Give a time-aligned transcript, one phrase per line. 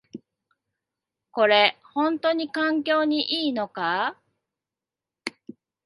[1.29, 4.17] これ、ほんとに環境にいいのか？